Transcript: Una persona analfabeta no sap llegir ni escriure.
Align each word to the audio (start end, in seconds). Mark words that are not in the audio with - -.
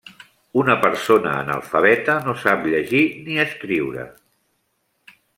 Una 0.59 0.75
persona 0.85 1.33
analfabeta 1.41 2.15
no 2.27 2.35
sap 2.43 2.65
llegir 2.71 3.01
ni 3.27 3.37
escriure. 3.47 4.07